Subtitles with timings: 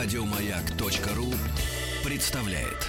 [0.00, 1.26] Радиомаяк.ру
[2.04, 2.86] представляет.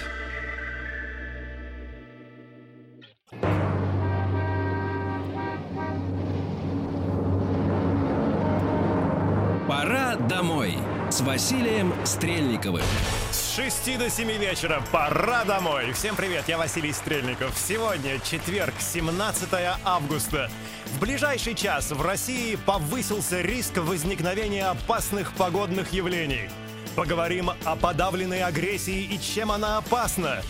[9.66, 10.78] Пора домой
[11.10, 12.84] с Василием Стрельниковым.
[13.32, 15.92] С 6 до 7 вечера пора домой.
[15.92, 17.58] Всем привет, я Василий Стрельников.
[17.58, 19.48] Сегодня четверг, 17
[19.84, 20.48] августа.
[20.94, 26.48] В ближайший час в России повысился риск возникновения опасных погодных явлений.
[27.00, 30.42] Поговорим о подавленной агрессии и чем она опасна.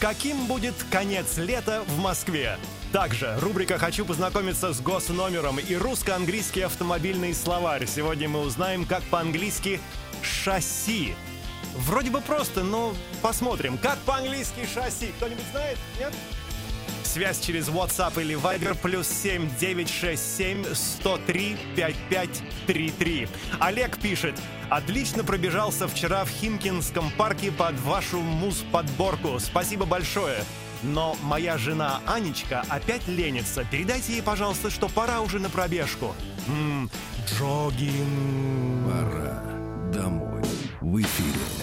[0.00, 2.58] Каким будет конец лета в Москве?
[2.90, 7.86] Также рубрика «Хочу познакомиться с госномером» и русско-английский автомобильный словарь.
[7.86, 9.80] Сегодня мы узнаем, как по-английски
[10.22, 11.14] «шасси».
[11.76, 13.78] Вроде бы просто, но посмотрим.
[13.78, 15.12] Как по-английски «шасси»?
[15.18, 15.78] Кто-нибудь знает?
[16.00, 16.12] Нет?
[17.12, 23.28] Связь через WhatsApp или Viber плюс 7 967 103 5533.
[23.60, 24.34] Олег пишет.
[24.70, 29.38] Отлично пробежался вчера в Химкинском парке под вашу муз-подборку.
[29.40, 30.42] Спасибо большое.
[30.82, 33.66] Но моя жена Анечка опять ленится.
[33.70, 36.14] Передайте ей, пожалуйста, что пора уже на пробежку.
[37.28, 38.90] Джогинг.
[38.90, 39.42] Пора
[39.92, 40.42] домой.
[40.80, 41.61] В эфире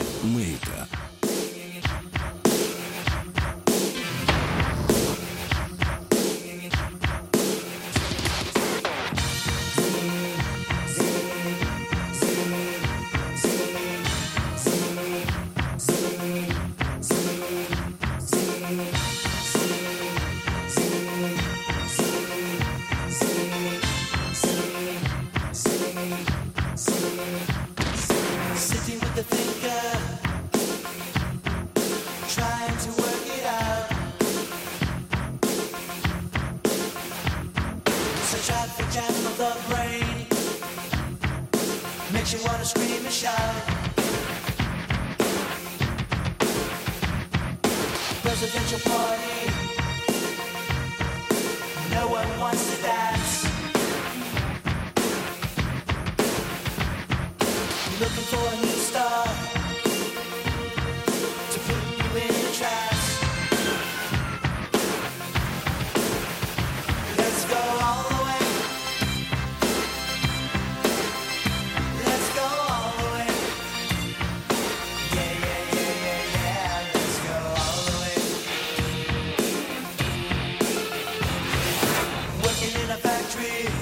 [83.29, 83.78] tree.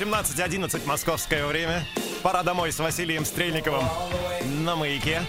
[0.00, 1.84] 18.11 московское время.
[2.22, 3.84] Пора домой с Василием Стрельниковым
[4.64, 5.20] на маяке.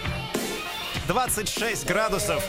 [1.08, 2.42] 26 градусов.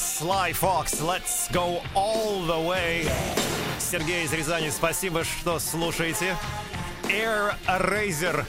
[0.00, 3.08] Sly Fox, let's go all the way.
[3.78, 6.36] Сергей из Рязани, спасибо, что слушаете.
[7.04, 8.44] Air Razor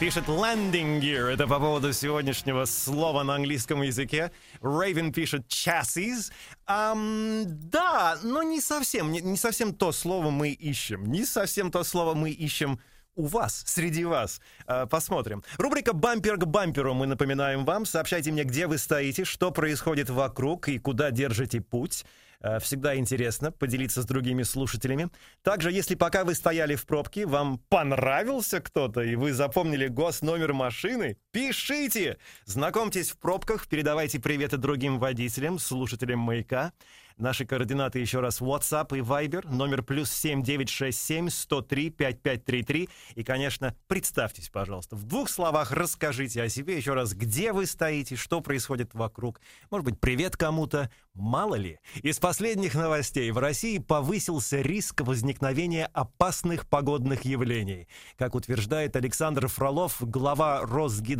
[0.00, 1.26] Пишет landing gear.
[1.26, 4.30] Это по поводу сегодняшнего слова на английском языке.
[4.60, 6.30] Raven пишет chassis.
[6.66, 9.10] Ам, да, но не совсем.
[9.10, 11.10] Не, не совсем то слово мы ищем.
[11.10, 12.78] Не совсем то слово мы ищем
[13.16, 14.40] у вас, среди вас.
[14.66, 15.42] А, посмотрим.
[15.56, 17.84] Рубрика «Бампер к бамперу» мы напоминаем вам.
[17.84, 22.04] Сообщайте мне, где вы стоите, что происходит вокруг и куда держите путь.
[22.40, 25.08] А, Всегда интересно поделиться с другими слушателями.
[25.42, 31.18] Также, если пока вы стояли в пробке, вам понравился кто-то, и вы запомнили госномер машины,
[31.38, 32.18] пишите!
[32.46, 36.72] Знакомьтесь в пробках, передавайте приветы другим водителям, слушателям «Маяка».
[37.18, 42.88] Наши координаты еще раз WhatsApp и Viber, номер плюс 7967 103 5533.
[43.16, 44.94] И, конечно, представьтесь, пожалуйста.
[44.94, 49.40] В двух словах расскажите о себе еще раз, где вы стоите, что происходит вокруг.
[49.68, 51.80] Может быть, привет кому-то, мало ли.
[52.02, 57.88] Из последних новостей в России повысился риск возникновения опасных погодных явлений.
[58.16, 60.64] Как утверждает Александр Фролов, глава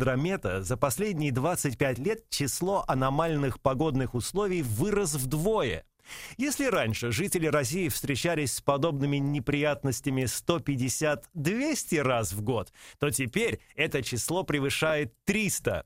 [0.09, 5.85] Росгидромета, за последние 25 лет число аномальных погодных условий вырос вдвое.
[6.37, 14.01] Если раньше жители России встречались с подобными неприятностями 150-200 раз в год, то теперь это
[14.01, 15.85] число превышает 300.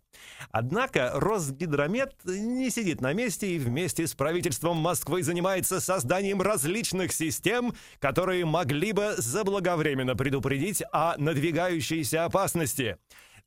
[0.51, 7.73] Однако Росгидромет не сидит на месте и вместе с правительством Москвы занимается созданием различных систем,
[7.99, 12.97] которые могли бы заблаговременно предупредить о надвигающейся опасности.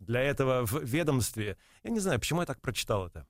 [0.06, 3.26] Для этого в ведомстве, я не знаю, почему я так прочитал это,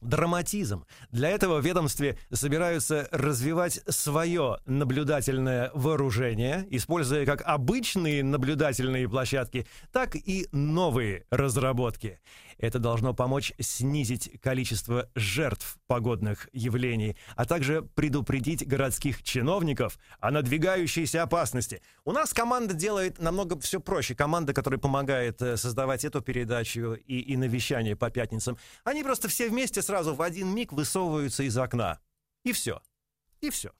[0.00, 0.84] драматизм.
[1.10, 10.14] Для этого в ведомстве собираются развивать свое наблюдательное вооружение, используя как обычные наблюдательные площадки, так
[10.14, 12.20] и новые разработки.
[12.58, 21.22] Это должно помочь снизить количество жертв погодных явлений, а также предупредить городских чиновников о надвигающейся
[21.22, 21.82] опасности.
[22.04, 24.14] У нас команда делает намного все проще.
[24.14, 29.48] Команда, которая помогает э, создавать эту передачу и, и навещание по пятницам, они просто все
[29.48, 32.00] вместе сразу в один миг высовываются из окна.
[32.44, 32.80] И все.
[33.40, 33.72] И все.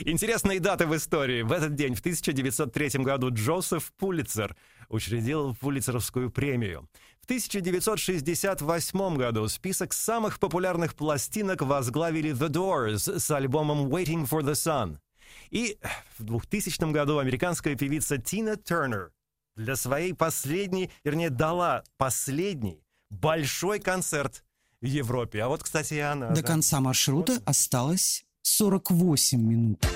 [0.00, 1.42] Интересные даты в истории.
[1.42, 4.56] В этот день, в 1903 году, Джозеф Пулитцер
[4.88, 6.88] учредил Пулитцеровскую премию.
[7.28, 14.52] В 1968 году список самых популярных пластинок возглавили The Doors с альбомом Waiting for the
[14.52, 14.96] Sun.
[15.50, 15.76] И
[16.16, 19.12] в 2000 году американская певица Тина Тернер
[19.56, 24.42] для своей последней, вернее, дала последний большой концерт
[24.80, 25.42] в Европе.
[25.42, 26.30] А вот, кстати, и она.
[26.30, 26.48] До да.
[26.48, 29.86] конца маршрута осталось 48 минут.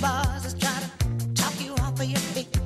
[0.00, 2.61] Boys is try to talk you off of your feet.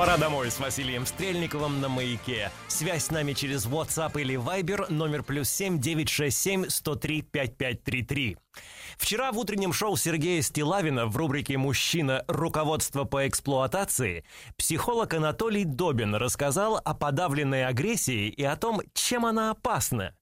[0.00, 2.50] Пора домой с Василием Стрельниковым на маяке.
[2.68, 7.20] Связь с нами через WhatsApp или Viber номер плюс семь девять шесть семь сто три
[7.20, 8.38] пять пять три три.
[8.96, 12.24] Вчера в утреннем шоу Сергея Стилавина в рубрике «Мужчина.
[12.28, 14.24] Руководство по эксплуатации»
[14.56, 20.14] психолог Анатолий Добин рассказал о подавленной агрессии и о том, чем она опасна.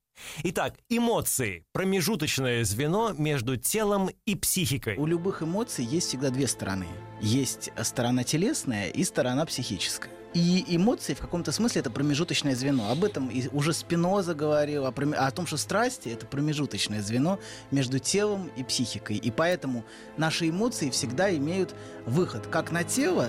[0.42, 4.96] Итак, эмоции– промежуточное звено между телом и психикой.
[4.96, 6.86] У любых эмоций есть всегда две стороны.
[7.20, 10.12] Есть сторона телесная и сторона психическая.
[10.34, 12.90] И эмоции в каком-то смысле это промежуточное звено.
[12.90, 17.38] Об этом уже Спиноза говорил, о, проме- о том, что страсти это промежуточное звено
[17.70, 19.16] между телом и психикой.
[19.16, 19.84] И поэтому
[20.18, 23.28] наши эмоции всегда имеют выход как на тело,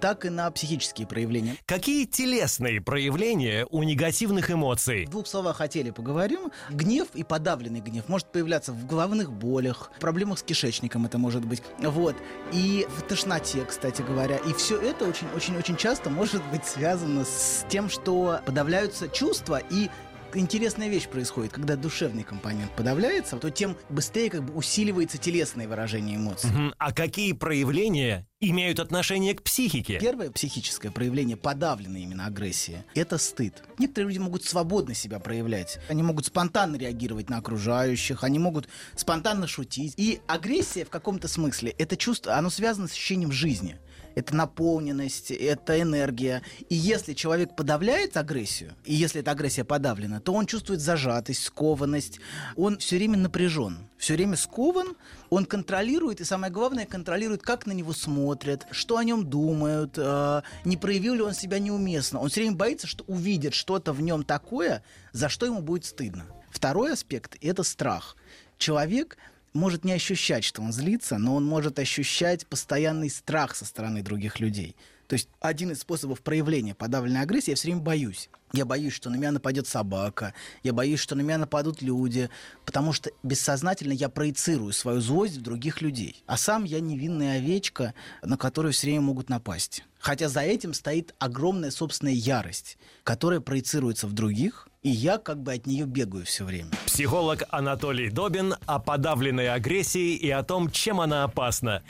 [0.00, 1.56] так и на психические проявления.
[1.66, 5.04] Какие телесные проявления у негативных эмоций?
[5.06, 6.50] В двух словах о теле поговорим.
[6.70, 11.62] Гнев и подавленный гнев может появляться в головных болях, проблемах с кишечником это может быть.
[11.78, 12.16] Вот.
[12.52, 14.36] И в тошноте, кстати говоря.
[14.36, 19.90] И все это очень-очень-очень часто может быть связано с тем, что подавляются чувства и
[20.34, 26.16] Интересная вещь происходит, когда душевный компонент подавляется, то тем быстрее как бы усиливается телесное выражение
[26.16, 26.50] эмоций.
[26.50, 26.74] Мгм.
[26.78, 29.98] А какие проявления имеют отношение к психике?
[29.98, 33.62] Первое психическое проявление подавленной именно агрессии– это стыд.
[33.78, 35.78] Некоторые люди могут свободно себя проявлять.
[35.88, 39.94] Они могут спонтанно реагировать на окружающих, они могут спонтанно шутить.
[39.96, 43.78] И агрессия в каком-то смысле– это чувство, оно связано с ощущением жизни.
[44.14, 46.42] Это наполненность, это энергия.
[46.68, 52.20] И если человек подавляет агрессию, и если эта агрессия подавлена, то он чувствует зажатость, скованность.
[52.56, 54.96] Он все время напряжен, все время скован,
[55.28, 60.42] он контролирует, и самое главное, контролирует, как на него смотрят, что о нем думают, э,
[60.64, 62.20] не проявил ли он себя неуместно.
[62.20, 66.26] Он все время боится, что увидит что-то в нем такое, за что ему будет стыдно.
[66.50, 68.16] Второй аспект– это страх.
[68.58, 69.16] Человек
[69.52, 74.40] может не ощущать, что он злится, но он может ощущать постоянный страх со стороны других
[74.40, 74.76] людей.
[75.06, 78.30] То есть один из способов проявления подавленной агрессии, я все время боюсь.
[78.52, 82.28] Я боюсь, что на меня нападет собака, я боюсь, что на меня нападут люди,
[82.64, 86.24] потому что бессознательно я проецирую свою злость в других людей.
[86.26, 89.84] А сам я невинная овечка, на которую все время могут напасть.
[90.00, 95.52] Хотя за этим стоит огромная собственная ярость, которая проецируется в других, и я как бы
[95.52, 96.70] от нее бегаю все время.
[96.86, 101.82] Психолог Анатолий Добин о подавленной агрессии и о том, чем она опасна.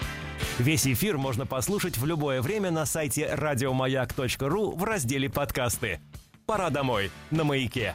[0.59, 6.01] Весь эфир можно послушать в любое время на сайте радиомаяк.ру в разделе «Подкасты».
[6.51, 7.95] Пора домой на маяке.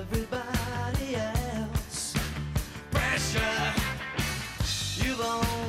[0.00, 2.14] Everybody else.
[2.90, 3.72] Pressure,
[5.02, 5.67] you've only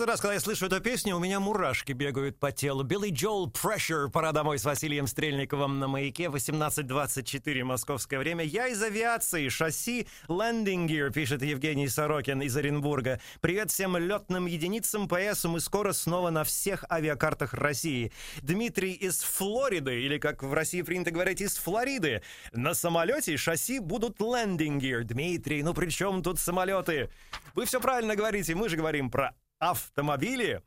[0.00, 2.84] Каждый раз, когда я слышу эту песню, у меня мурашки бегают по телу.
[2.84, 4.08] Билли Джоэл Pressure.
[4.10, 6.28] Пора домой с Василием Стрельниковым на маяке.
[6.28, 8.42] 18.24 московское время.
[8.42, 9.50] Я из авиации.
[9.50, 13.20] Шасси Landing Gear, пишет Евгений Сорокин из Оренбурга.
[13.42, 15.44] Привет всем летным единицам ПС.
[15.44, 18.10] Мы скоро снова на всех авиакартах России.
[18.40, 22.22] Дмитрий из Флориды, или как в России принято говорить, из Флориды.
[22.54, 25.02] На самолете шасси будут Landing Gear.
[25.02, 27.10] Дмитрий, ну при чем тут самолеты?
[27.54, 28.54] Вы все правильно говорите.
[28.54, 30.62] Мы же говорим про автомобили.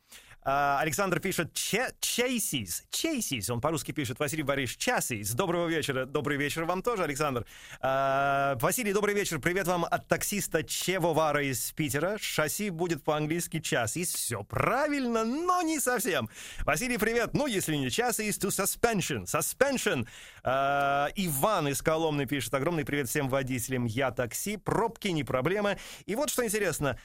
[0.46, 2.84] А, Александр пишет Чейсис.
[2.90, 3.50] Чейсис.
[3.50, 4.20] Он по-русски пишет.
[4.20, 5.32] Василий Борисович Часис.
[5.32, 6.06] Доброго вечера.
[6.06, 7.46] Добрый вечер вам тоже, Александр.
[7.80, 9.40] А, Василий, добрый вечер.
[9.40, 12.18] Привет вам от таксиста Чевовара из Питера.
[12.20, 14.14] Шасси будет по-английски Часис.
[14.14, 16.30] Все правильно, но не совсем.
[16.66, 17.34] Василий, привет.
[17.34, 19.24] Ну, если не Часис, то Suspension.
[19.24, 20.06] Suspension.
[20.44, 22.54] А, Иван из Коломны пишет.
[22.54, 23.86] Огромный привет всем водителям.
[23.86, 24.58] Я такси.
[24.58, 25.78] Пробки не проблема.
[26.06, 27.00] И вот что интересно.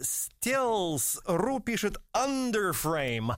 [0.00, 1.98] Стелс.ру пишет
[2.72, 3.32] Frame.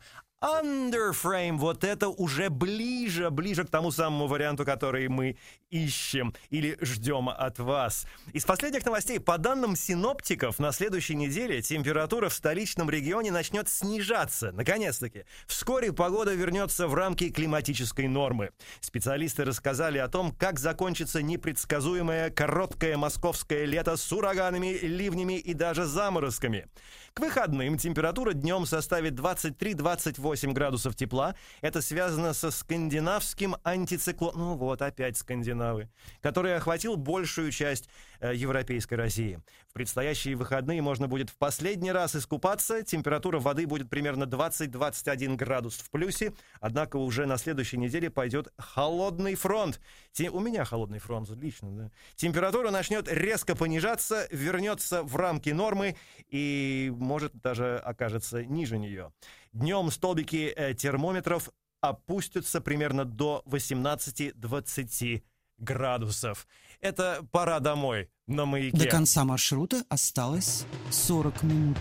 [0.45, 5.39] Underframe, вот это уже ближе, ближе к тому самому варианту, который мы
[5.71, 8.07] ищем или ждем от вас.
[8.35, 14.53] Из последних новостей, по данным синоптиков, на следующей неделе температура в столичном регионе начнет снижаться.
[14.53, 15.25] Наконец-таки.
[15.47, 18.51] Вскоре погода вернется в рамки климатической нормы.
[18.81, 25.87] Специалисты рассказали о том, как закончится непредсказуемое короткое московское лето с ураганами, ливнями и даже
[25.87, 26.67] заморозками.
[27.15, 31.35] К выходным температура днем составит 23-28 градусов тепла.
[31.61, 34.41] Это связано со скандинавским антициклоном.
[34.41, 35.89] Ну вот, опять скандинавы.
[36.21, 37.89] Который охватил большую часть
[38.21, 39.41] э, европейской России.
[39.69, 42.83] В предстоящие выходные можно будет в последний раз искупаться.
[42.83, 46.33] Температура воды будет примерно 20-21 градус в плюсе.
[46.61, 49.81] Однако уже на следующей неделе пойдет холодный фронт.
[50.13, 50.31] Те...
[50.31, 51.91] У меня холодный фронт, лично, да.
[52.17, 55.97] Температура начнет резко понижаться, вернется в рамки нормы
[56.29, 59.13] и может даже окажется ниже нее.
[59.55, 61.49] Днем столбики э, термометров
[61.81, 65.23] опустятся примерно до 18-20
[65.59, 66.49] градусов.
[66.81, 68.77] Это пора домой на маяке.
[68.77, 71.79] До конца маршрута осталось 40 минут.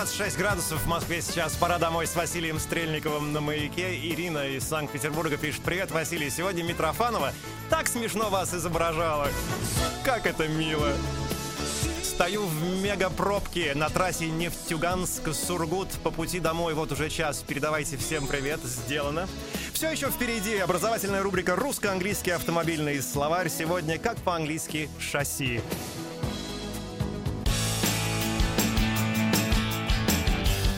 [0.00, 1.52] 26 градусов в Москве сейчас.
[1.56, 3.94] Пора домой с Василием Стрельниковым на маяке.
[3.94, 5.60] Ирина из Санкт-Петербурга пишет.
[5.60, 6.30] Привет, Василий.
[6.30, 7.34] Сегодня Митрофанова
[7.68, 9.28] так смешно вас изображала.
[10.02, 10.90] Как это мило.
[12.02, 16.72] Стою в мегапробке на трассе Нефтьюганск-Сургут по пути домой.
[16.72, 17.44] Вот уже час.
[17.46, 18.60] Передавайте всем привет.
[18.64, 19.28] Сделано.
[19.74, 23.50] Все еще впереди образовательная рубрика «Русско-английский автомобильный словарь».
[23.50, 25.60] Сегодня как по-английски «шасси».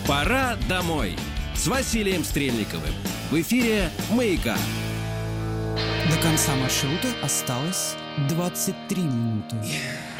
[0.06, 1.16] Пора домой
[1.54, 2.92] с Василием Стрельниковым.
[3.30, 4.56] В эфире «Маяка».
[6.10, 7.94] До конца маршрута осталось
[8.28, 9.56] 23 минуты.
[9.56, 10.12] Lover,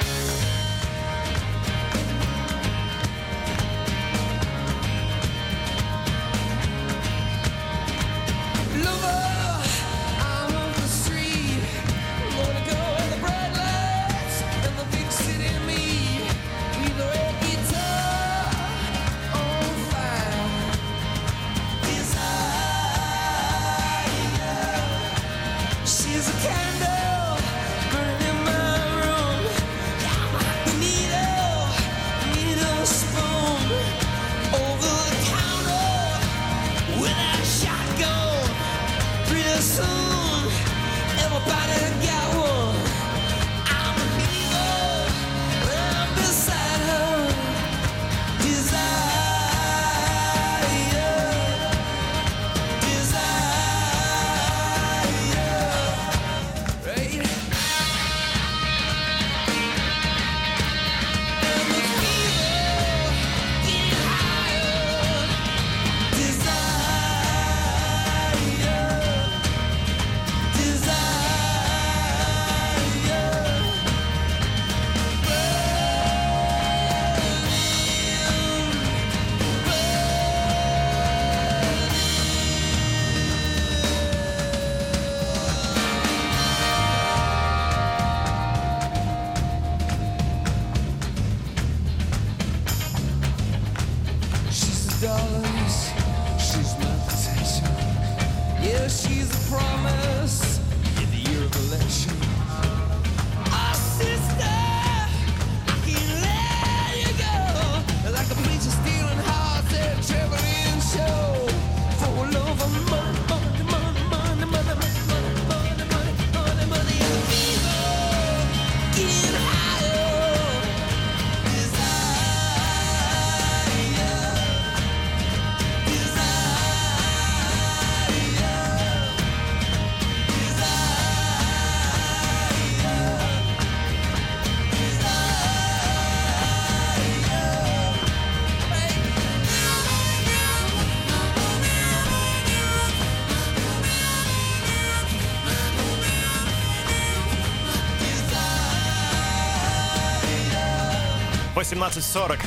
[151.63, 152.41] 18.40.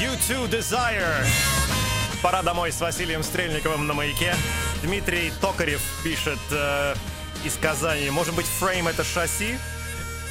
[0.00, 1.26] U2 Desire.
[2.22, 4.34] Пора домой с Василием Стрельниковым на маяке.
[4.82, 6.94] Дмитрий Токарев пишет э,
[7.44, 8.08] из Казани.
[8.08, 9.58] Может быть, фрейм это шасси?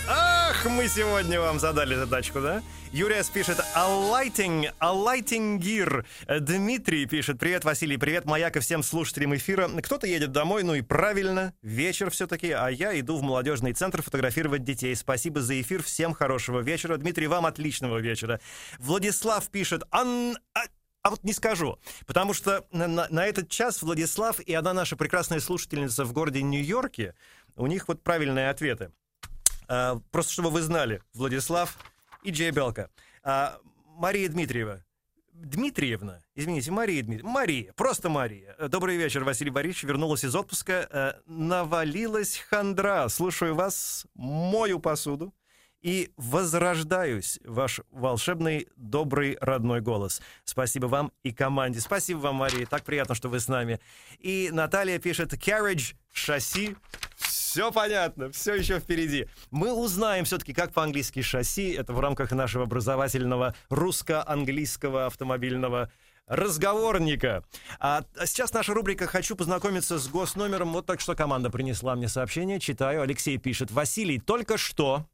[0.08, 2.62] Ах, мы сегодня вам задали задачку, да?
[2.92, 6.06] Юрия пишет «A lighting, a lighting gear».
[6.40, 9.68] Дмитрий пишет «Привет, Василий, привет, Маяк и всем слушателям эфира».
[9.68, 14.64] Кто-то едет домой, ну и правильно, вечер все-таки, а я иду в молодежный центр фотографировать
[14.64, 14.96] детей.
[14.96, 16.98] Спасибо за эфир, всем хорошего вечера.
[16.98, 18.40] Дмитрий, вам отличного вечера.
[18.78, 20.66] Владислав пишет «Ан...» а-
[21.02, 24.96] а вот не скажу, потому что на, на- на этот час Владислав и одна наша
[24.96, 27.14] прекрасная слушательница в городе Нью-Йорке,
[27.56, 28.92] у них вот правильные ответы.
[29.68, 31.78] А, просто чтобы вы знали, Владислав
[32.24, 32.90] и Джей Белка.
[33.24, 33.58] А,
[33.98, 34.84] Мария Дмитриева.
[35.34, 37.32] Дмитриевна, извините, Мария Дмитриевна.
[37.32, 38.56] Мария, просто Мария.
[38.58, 39.84] Э, Добрый вечер, Василий Борисович.
[39.84, 40.88] Вернулась из отпуска.
[40.90, 43.10] Э, Навалилась хандра.
[43.10, 45.34] Слушаю вас, мою посуду
[45.82, 47.40] и возрождаюсь.
[47.44, 50.20] Ваш волшебный, добрый, родной голос.
[50.44, 51.80] Спасибо вам и команде.
[51.80, 52.66] Спасибо вам, Мария.
[52.66, 53.80] Так приятно, что вы с нами.
[54.18, 56.76] И Наталья пишет «Carriage», «шасси».
[57.56, 59.28] Все понятно, все еще впереди.
[59.50, 61.72] Мы узнаем все-таки, как по-английски шасси.
[61.72, 65.90] Это в рамках нашего образовательного русско-английского автомобильного
[66.28, 67.46] разговорника.
[67.80, 70.74] А сейчас наша рубрика «Хочу познакомиться с госномером».
[70.74, 72.60] Вот так что команда принесла мне сообщение.
[72.60, 73.02] Читаю.
[73.02, 73.72] Алексей пишет.
[73.72, 75.06] Василий, только что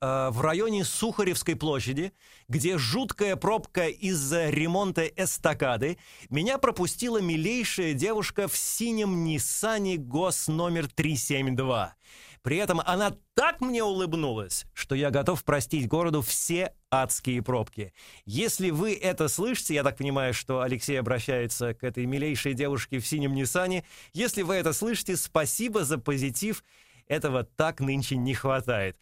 [0.00, 2.12] э, в районе Сухаревской площади,
[2.48, 5.98] где жуткая пробка из-за ремонта эстакады,
[6.30, 11.94] меня пропустила милейшая девушка в синем Ниссане ГОС номер 372.
[12.42, 17.92] При этом она так мне улыбнулась, что я готов простить городу все адские пробки.
[18.24, 23.06] Если вы это слышите, я так понимаю, что Алексей обращается к этой милейшей девушке в
[23.06, 23.84] синем Ниссане.
[24.12, 26.64] Если вы это слышите, спасибо за позитив.
[27.06, 28.96] Этого так нынче не хватает.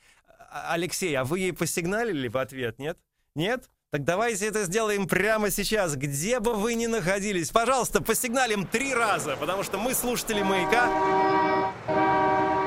[0.51, 2.99] А- Алексей, а вы ей посигналили в ответ, нет?
[3.35, 3.69] Нет?
[3.91, 7.51] Так давайте это сделаем прямо сейчас, где бы вы ни находились.
[7.51, 10.87] Пожалуйста, посигналим три раза, потому что мы слушатели «Маяка».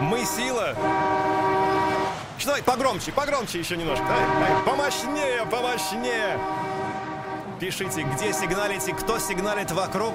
[0.02, 0.76] Мы сила.
[2.38, 4.06] Что, давай погромче, погромче еще немножко.
[4.06, 6.40] Давай, давай, помощнее, помощнее.
[7.60, 10.14] Пишите, где сигналите, кто сигналит вокруг.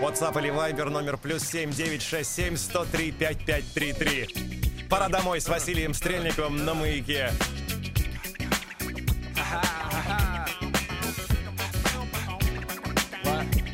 [0.00, 4.69] WhatsApp или Viber номер плюс 7967 103 5533.
[4.90, 7.30] Пора домой с Василием Стрельниковым на маяке.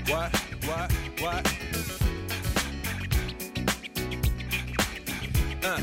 [0.06, 0.30] What?
[0.66, 0.92] What?
[1.18, 1.42] What?
[5.64, 5.80] Uh.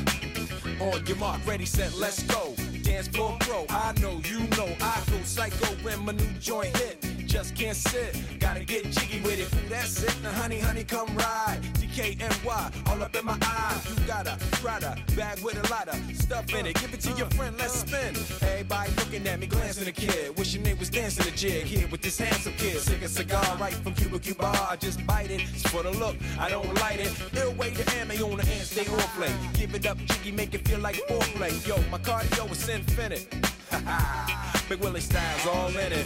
[0.80, 2.54] On your mark, ready, set, let's go.
[2.84, 7.13] Dance floor pro, I know, you know, I go psycho when my new joint hit.
[7.34, 9.50] Just can't sit, gotta get jiggy with it.
[9.68, 11.58] That's it, now honey, honey, come ride.
[11.80, 13.82] DKNY, all up in my eye.
[13.90, 16.80] You got a Prada bag with a lot of stuff in it.
[16.80, 18.16] Give it to your friend, let's spin.
[18.48, 20.38] Everybody looking at me, glancing a kid.
[20.38, 22.78] Wishing they was dancing a jig here with this handsome kid.
[22.78, 24.68] Sick a cigar right from Cuba Cuba.
[24.70, 25.42] I just bite it.
[25.42, 27.12] It's for the look, I don't light it.
[27.36, 29.34] Ill way to ammo on the hand, stay on play.
[29.56, 31.68] Give it up, jiggy, make it feel like foreplay.
[31.68, 33.28] Yo, my cardio is infinite.
[33.72, 34.54] Ha ha.
[34.70, 36.06] Big Willie styles all in it.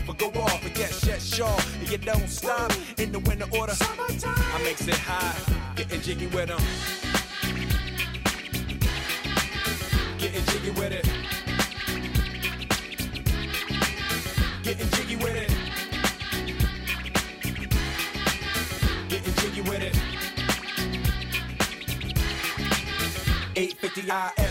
[0.07, 1.57] or go off and get shit shaw.
[1.79, 3.73] And you don't stop in the winter order.
[3.79, 5.35] I makes it high,
[5.75, 6.61] getting jiggy with them.
[10.17, 11.05] Getting jiggy with it.
[14.63, 15.49] Getting jiggy with it.
[19.09, 19.95] Getting jiggy with it.
[23.55, 24.50] 850 IS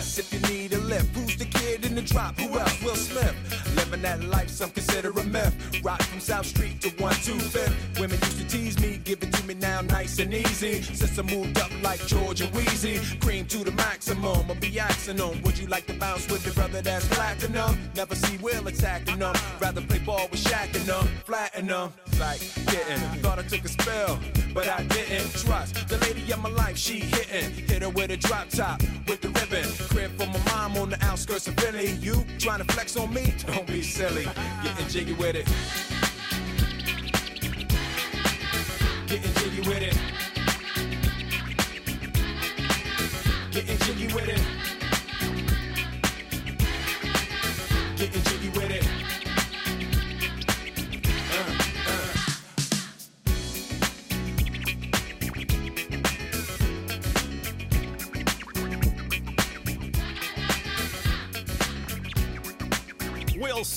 [0.51, 1.15] need a lift.
[1.15, 2.37] Who's the kid in the drop?
[2.39, 2.83] Who else?
[2.83, 3.35] Will Smith.
[3.75, 5.53] Living that life, some consider a myth.
[5.83, 7.99] Rock from South Street to 125th.
[7.99, 10.81] Women used to tease me, give it to me now nice and easy.
[10.81, 14.45] Since I moved up like George and Wheezy, cream to the maximum.
[14.49, 15.41] I'll be axing them.
[15.43, 17.77] Would you like to bounce with the brother that's platinum?
[17.95, 19.35] Never see Will attacking them.
[19.59, 21.93] Rather play ball with Shaq and them, flatten them.
[22.21, 24.19] Like getting, thought I took a spell,
[24.53, 26.77] but I didn't trust the lady of my life.
[26.77, 29.67] She hitting, hit her with a drop top with the ribbon.
[29.89, 31.93] Crib for my mom on the outskirts of Philly.
[31.93, 33.33] You trying to flex on me?
[33.47, 34.25] Don't be silly.
[34.63, 35.47] Getting jiggy with it.
[39.07, 39.97] Getting jiggy with it.
[43.51, 44.60] Getting jiggy with it.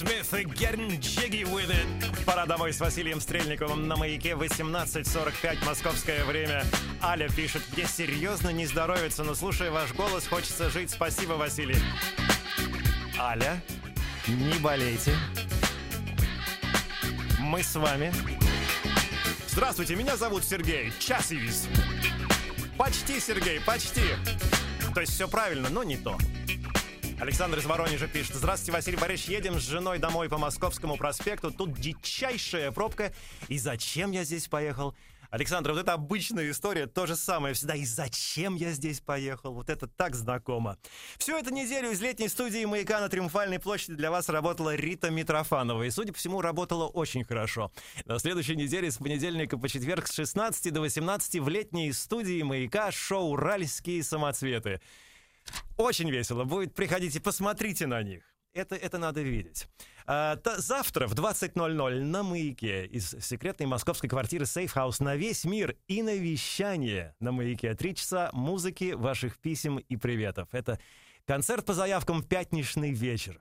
[0.05, 2.25] Смит и Getting Jiggy With It.
[2.25, 6.65] Пора домой с Василием Стрельниковым на маяке 18.45 московское время.
[7.03, 10.91] Аля пишет, мне серьезно не здоровится, но слушая ваш голос, хочется жить.
[10.91, 11.77] Спасибо, Василий.
[13.19, 13.63] Аля,
[14.27, 15.15] не болейте.
[17.39, 18.13] Мы с вами.
[19.49, 21.67] Здравствуйте, меня зовут Сергей Часивис.
[22.77, 24.03] Почти, Сергей, почти.
[24.95, 26.19] То есть все правильно, но не то.
[27.21, 28.35] Александр из Воронежа пишет.
[28.35, 29.31] Здравствуйте, Василий Борисович.
[29.31, 31.51] Едем с женой домой по Московскому проспекту.
[31.51, 33.13] Тут дичайшая пробка.
[33.49, 34.95] И зачем я здесь поехал?
[35.31, 37.75] Александр, вот это обычная история, то же самое всегда.
[37.75, 39.53] И зачем я здесь поехал?
[39.53, 40.79] Вот это так знакомо.
[41.19, 45.83] Всю эту неделю из летней студии «Маяка» на Триумфальной площади для вас работала Рита Митрофанова.
[45.83, 47.73] И, судя по всему, работала очень хорошо.
[48.05, 52.93] На следующей неделе с понедельника по четверг с 16 до 18 в летней студии «Маяка»
[52.93, 54.81] шоу «Уральские самоцветы».
[55.77, 56.75] Очень весело будет.
[56.75, 58.23] Приходите, посмотрите на них.
[58.53, 59.67] Это, это надо видеть.
[60.07, 65.45] А, та- завтра в 20.00 на «Маяке» из секретной московской квартиры Safe House на весь
[65.45, 67.75] мир и на вещание на «Маяке».
[67.75, 70.49] Три часа музыки, ваших писем и приветов.
[70.53, 70.79] Это
[71.27, 73.41] концерт по заявкам «Пятничный вечер».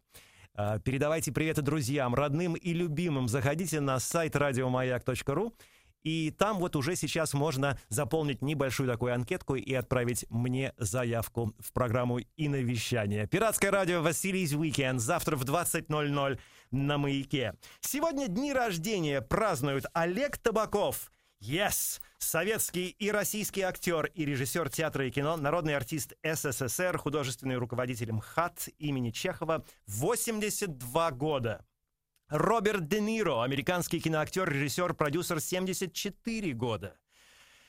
[0.56, 3.28] А, Передавайте приветы друзьям, родным и любимым.
[3.28, 5.54] Заходите на сайт радиомаяк.ру
[6.04, 11.72] и там вот уже сейчас можно заполнить небольшую такую анкетку и отправить мне заявку в
[11.72, 13.28] программу и на вещание.
[13.28, 16.40] Пиратское радио «Василий's Weekend» завтра в 20.00
[16.72, 17.56] на «Маяке».
[17.80, 21.12] Сегодня дни рождения празднуют Олег Табаков.
[21.42, 22.00] Yes!
[22.20, 28.70] Советский и российский актер и режиссер театра и кино, народный артист СССР, художественный руководитель МХАТ
[28.80, 31.66] имени Чехова, 82 года.
[32.34, 36.96] Роберт Де Ниро, американский киноактер, режиссер, продюсер, 74 года.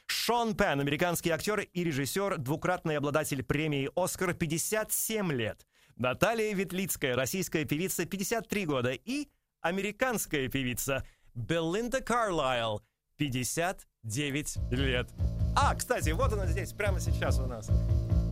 [0.07, 5.67] Шон Пен, американский актер и режиссер, двукратный обладатель премии «Оскар», 57 лет.
[5.97, 8.93] Наталья Ветлицкая, российская певица, 53 года.
[8.93, 9.29] И
[9.61, 12.81] американская певица Белинда Карлайл,
[13.19, 15.11] 59 лет.
[15.55, 17.69] А, кстати, вот она здесь, прямо сейчас у нас.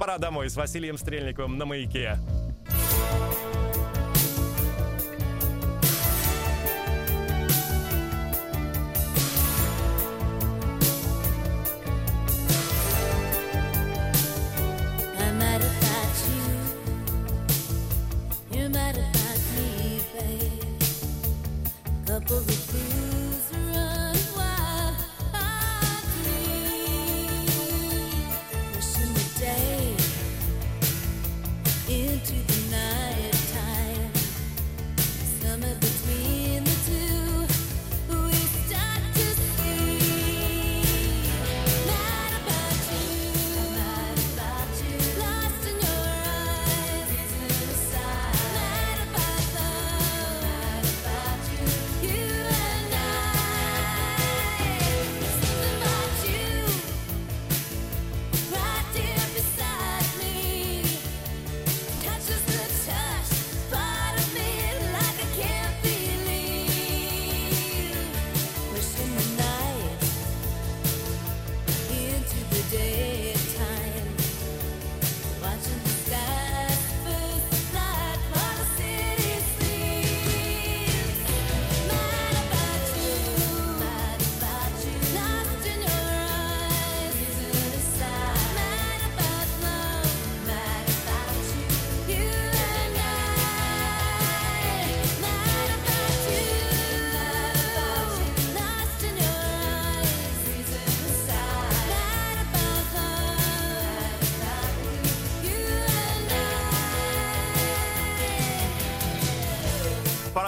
[0.01, 2.19] Пора домой с Василием Стрельниковым на маяке.
[2.65, 3.72] I'm
[22.13, 22.92] the position.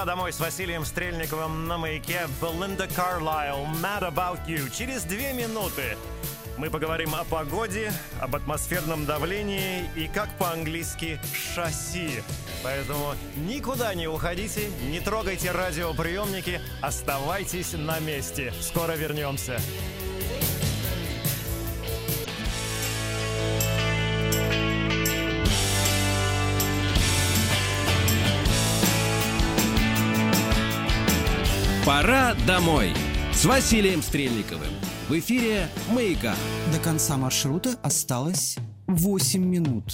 [0.04, 4.70] Домой с Василием Стрельниковым на маяке Белинда Карлайл «Mad About You».
[4.70, 5.96] Через две минуты
[6.58, 7.90] мы поговорим о погоде,
[8.20, 11.18] об атмосферном давлении и, как по-английски,
[11.54, 12.22] шасси.
[12.62, 18.52] Поэтому никуда не уходите, не трогайте радиоприемники, оставайтесь на месте.
[18.60, 19.58] Скоро вернемся.
[31.84, 32.94] Пора домой
[33.34, 34.70] с Василием Стрельниковым.
[35.10, 36.34] В эфире «Маяка».
[36.72, 38.56] До конца маршрута осталось
[38.86, 39.84] 8 минут.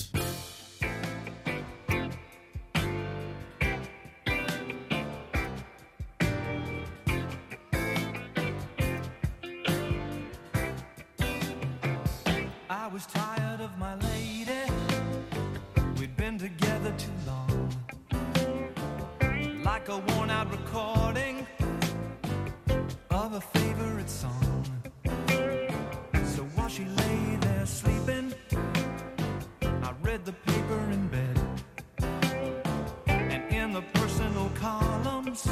[34.54, 35.44] Columns,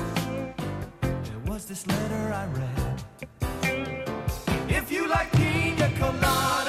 [1.01, 3.05] there was this letter I read.
[4.69, 6.68] If you like pina coladas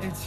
[0.00, 0.21] it's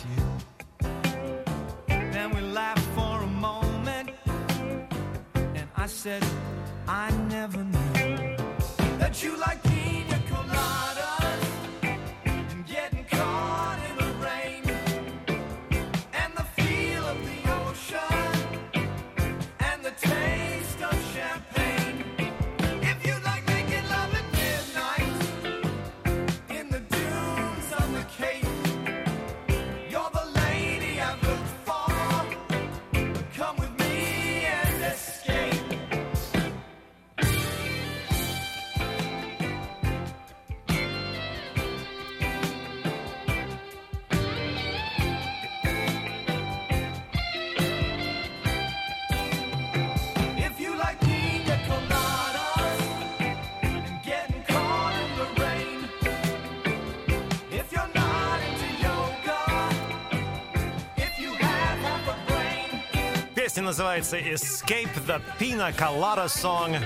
[63.55, 66.77] Песня называется Escape the Pina Colada Song.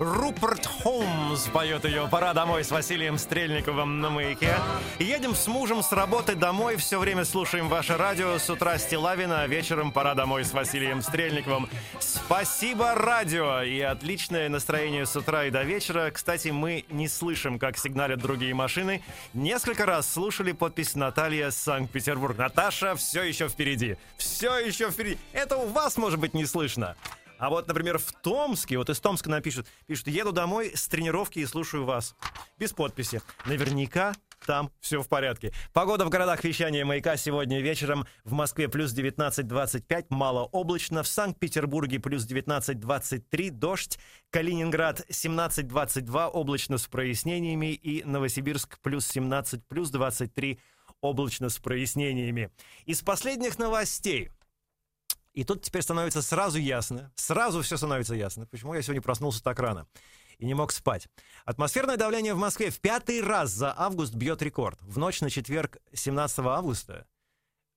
[0.00, 4.56] Руперт Холмс поет ее «Пора домой» с Василием Стрельниковым на маяке.
[4.98, 8.38] Едем с мужем с работы домой, все время слушаем ваше радио.
[8.38, 11.68] С утра Стилавина, вечером «Пора домой» с Василием Стрельниковым.
[12.36, 13.62] Спасибо, радио!
[13.62, 16.10] И отличное настроение с утра и до вечера.
[16.10, 19.02] Кстати, мы не слышим, как сигналят другие машины.
[19.32, 22.36] Несколько раз слушали подпись Наталья Санкт-Петербург.
[22.36, 23.96] Наташа, все еще впереди.
[24.18, 25.16] Все еще впереди.
[25.32, 26.94] Это у вас, может быть, не слышно.
[27.38, 31.46] А вот, например, в Томске, вот из Томска напишут, пишут, еду домой с тренировки и
[31.46, 32.14] слушаю вас.
[32.58, 33.22] Без подписи.
[33.46, 34.14] Наверняка
[34.44, 35.52] там все в порядке.
[35.72, 38.06] Погода в городах вещания маяка сегодня вечером.
[38.24, 41.02] В Москве плюс 19-25, малооблачно.
[41.02, 43.98] В Санкт-Петербурге плюс 19-23, дождь.
[44.30, 47.72] Калининград 17-22, облачно с прояснениями.
[47.74, 50.58] И Новосибирск плюс 17, плюс 23,
[51.00, 52.50] облачно с прояснениями.
[52.84, 54.30] Из последних новостей.
[55.32, 59.58] И тут теперь становится сразу ясно, сразу все становится ясно, почему я сегодня проснулся так
[59.58, 59.86] рано
[60.38, 61.08] и не мог спать.
[61.44, 64.80] Атмосферное давление в Москве в пятый раз за август бьет рекорд.
[64.82, 67.06] В ночь на четверг 17 августа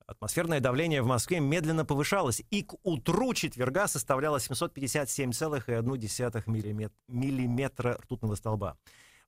[0.05, 8.36] атмосферное давление в Москве медленно повышалось и к утру четверга составляло 757,1 миллимет- миллиметра ртутного
[8.36, 8.78] столба.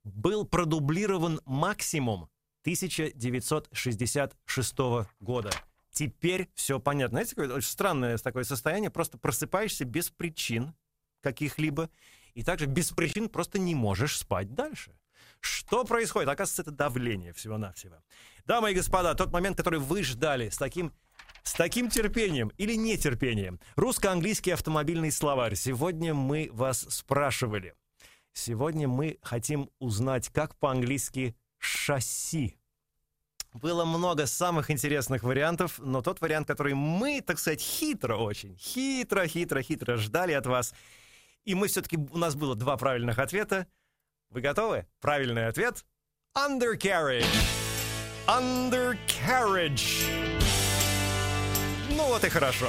[0.04, 2.28] Был продублирован максимум
[2.62, 5.50] 1966 года.
[5.92, 7.16] Теперь все понятно.
[7.16, 8.90] Знаете, какое очень странное такое состояние.
[8.90, 10.74] Просто просыпаешься без причин
[11.20, 11.90] каких-либо,
[12.34, 14.92] и также без причин просто не можешь спать дальше.
[15.40, 16.28] Что происходит?
[16.28, 17.96] Оказывается, это давление всего-навсего.
[18.44, 20.92] Дамы и господа, тот момент, который вы ждали с таким
[21.42, 23.58] с таким терпением или нетерпением.
[23.74, 25.56] Русско-английский автомобильный словарь.
[25.56, 27.74] Сегодня мы вас спрашивали.
[28.32, 32.56] Сегодня мы хотим узнать, как по-английски шасси.
[33.52, 39.26] Было много самых интересных вариантов, но тот вариант, который мы, так сказать, хитро очень, хитро,
[39.26, 40.72] хитро, хитро ждали от вас.
[41.44, 43.66] И мы все-таки, у нас было два правильных ответа.
[44.30, 44.86] Вы готовы?
[45.00, 45.84] Правильный ответ—
[46.36, 47.26] undercarriage.
[48.26, 50.06] Undercarriage.
[51.90, 52.68] Ну вот и хорошо.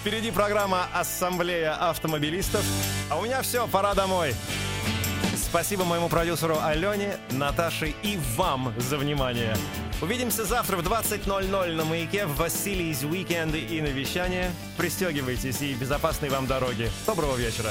[0.00, 2.64] Впереди программа «Ассамблея автомобилистов».
[3.10, 4.34] А у меня все, пора домой.
[5.54, 9.54] Спасибо моему продюсеру Алене, Наташе и вам за внимание.
[10.02, 14.50] Увидимся завтра в 20.00 на маяке в Василий's Weekend и на вещание.
[14.76, 16.90] Пристегивайтесь и безопасной вам дороги.
[17.06, 17.70] Доброго вечера.